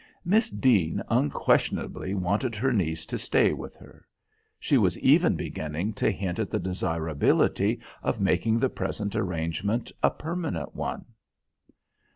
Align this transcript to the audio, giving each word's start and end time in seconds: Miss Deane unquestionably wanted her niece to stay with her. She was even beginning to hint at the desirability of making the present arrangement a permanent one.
Miss 0.25 0.49
Deane 0.49 1.03
unquestionably 1.09 2.15
wanted 2.15 2.55
her 2.55 2.73
niece 2.73 3.05
to 3.05 3.19
stay 3.19 3.53
with 3.53 3.75
her. 3.75 4.07
She 4.59 4.75
was 4.75 4.97
even 4.97 5.35
beginning 5.35 5.93
to 5.93 6.09
hint 6.09 6.39
at 6.39 6.49
the 6.49 6.57
desirability 6.57 7.79
of 8.01 8.19
making 8.19 8.57
the 8.57 8.69
present 8.69 9.15
arrangement 9.15 9.91
a 10.01 10.09
permanent 10.09 10.73
one. 10.75 11.05